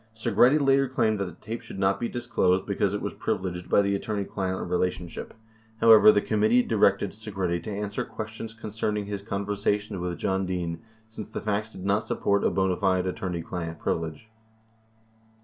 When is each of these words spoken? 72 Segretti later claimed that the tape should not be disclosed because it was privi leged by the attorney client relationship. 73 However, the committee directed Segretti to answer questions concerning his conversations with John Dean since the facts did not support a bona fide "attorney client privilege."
72 0.13 0.17
Segretti 0.57 0.67
later 0.67 0.89
claimed 0.89 1.19
that 1.19 1.25
the 1.25 1.33
tape 1.33 1.61
should 1.61 1.77
not 1.77 1.99
be 1.99 2.09
disclosed 2.09 2.65
because 2.65 2.95
it 2.95 3.03
was 3.03 3.13
privi 3.13 3.43
leged 3.53 3.69
by 3.69 3.83
the 3.83 3.93
attorney 3.93 4.23
client 4.23 4.67
relationship. 4.67 5.27
73 5.79 5.79
However, 5.87 6.11
the 6.11 6.21
committee 6.21 6.63
directed 6.63 7.11
Segretti 7.11 7.61
to 7.61 7.71
answer 7.71 8.03
questions 8.03 8.55
concerning 8.55 9.05
his 9.05 9.21
conversations 9.21 9.99
with 9.99 10.17
John 10.17 10.47
Dean 10.47 10.81
since 11.07 11.29
the 11.29 11.39
facts 11.39 11.69
did 11.69 11.85
not 11.85 12.07
support 12.07 12.43
a 12.43 12.49
bona 12.49 12.77
fide 12.77 13.05
"attorney 13.05 13.43
client 13.43 13.77
privilege." 13.77 14.27